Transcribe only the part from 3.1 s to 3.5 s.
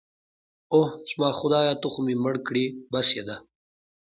يې ده.